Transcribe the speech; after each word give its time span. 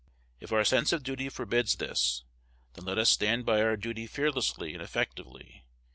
If 0.39 0.51
our 0.51 0.63
sense 0.65 0.91
of 0.93 1.03
duty 1.03 1.29
forbids 1.29 1.75
this, 1.75 2.23
then 2.73 2.85
let 2.85 2.97
us 2.97 3.07
stand 3.11 3.45
by 3.45 3.61
our 3.61 3.77
duty 3.77 4.07
fearlessly 4.07 4.73
and 4.73 4.81
effectively. 4.81 5.63